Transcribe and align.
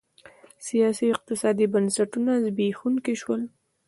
سیاسي 0.67 1.03
او 1.07 1.13
اقتصادي 1.15 1.65
بنسټونه 1.73 2.31
زبېښونکي 2.43 3.13
شول. 3.21 3.41